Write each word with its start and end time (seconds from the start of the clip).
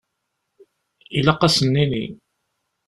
Ilaq 1.17 1.41
ad 1.47 1.51
sen-nini. 1.55 2.05